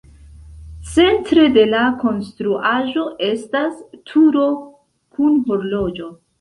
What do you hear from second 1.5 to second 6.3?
de la konstruaĵo estas turo kun horloĝo.